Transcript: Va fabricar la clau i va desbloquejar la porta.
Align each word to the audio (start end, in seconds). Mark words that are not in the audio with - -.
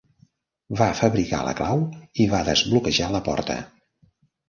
Va 0.79 0.87
fabricar 0.99 1.43
la 1.49 1.53
clau 1.61 1.85
i 2.25 2.29
va 2.35 2.43
desbloquejar 2.51 3.15
la 3.19 3.25
porta. 3.33 3.63